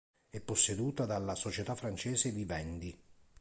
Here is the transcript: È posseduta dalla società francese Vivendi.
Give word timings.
È 0.31 0.41
posseduta 0.41 1.05
dalla 1.05 1.35
società 1.35 1.75
francese 1.75 2.31
Vivendi. 2.31 2.99